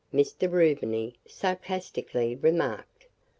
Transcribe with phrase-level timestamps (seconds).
[0.11, 0.49] Mr.
[0.51, 3.05] Rubiny sarcastically remarked.